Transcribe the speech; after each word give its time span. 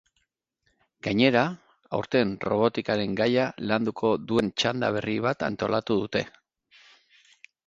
Gainera, 1.07 1.43
aurten 1.97 2.31
robotikaren 2.49 3.13
gaia 3.21 3.45
landuko 3.73 4.15
duen 4.33 4.51
txanda 4.63 4.91
berri 4.97 5.19
bat 5.27 5.47
antolatu 5.51 5.99
dute. 6.03 6.25